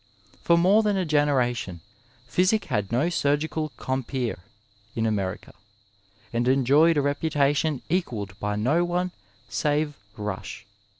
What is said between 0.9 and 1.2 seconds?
a